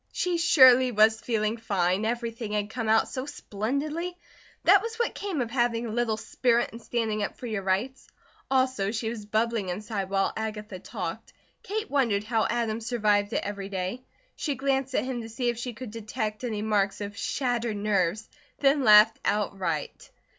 She 0.11 0.39
surely 0.39 0.91
was 0.91 1.21
feeling 1.21 1.57
fine. 1.57 2.05
Everything 2.05 2.53
had 2.53 2.71
come 2.71 2.89
out 2.89 3.07
so 3.07 3.27
splendidly. 3.27 4.17
That 4.63 4.81
was 4.81 4.95
what 4.95 5.13
came 5.13 5.41
of 5.41 5.51
having 5.51 5.85
a 5.85 5.91
little 5.91 6.17
spirit 6.17 6.69
and 6.71 6.81
standing 6.81 7.21
up 7.21 7.37
for 7.37 7.45
your 7.45 7.61
rights. 7.61 8.07
Also 8.49 8.89
she 8.89 9.11
was 9.11 9.27
bubbling 9.27 9.69
inside 9.69 10.09
while 10.09 10.33
Agatha 10.35 10.79
talked. 10.79 11.33
Kate 11.61 11.91
wondered 11.91 12.23
how 12.23 12.47
Adam 12.49 12.81
survived 12.81 13.31
it 13.33 13.43
every 13.43 13.69
day. 13.69 14.01
She 14.35 14.55
glanced 14.55 14.95
at 14.95 15.05
him 15.05 15.21
to 15.21 15.29
see 15.29 15.49
if 15.49 15.59
she 15.59 15.73
could 15.73 15.91
detect 15.91 16.43
any 16.43 16.63
marks 16.63 16.99
of 16.99 17.15
shattered 17.15 17.77
nerves, 17.77 18.27
then 18.57 18.83
laughed 18.83 19.19
outright. 19.23 20.09